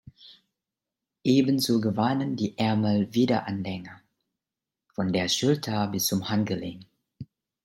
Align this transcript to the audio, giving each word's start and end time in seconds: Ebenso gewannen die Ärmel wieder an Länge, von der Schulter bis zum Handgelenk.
Ebenso 1.23 1.79
gewannen 1.79 2.35
die 2.35 2.57
Ärmel 2.57 3.13
wieder 3.13 3.45
an 3.45 3.63
Länge, 3.63 4.01
von 4.95 5.13
der 5.13 5.27
Schulter 5.29 5.85
bis 5.89 6.07
zum 6.07 6.27
Handgelenk. 6.27 6.85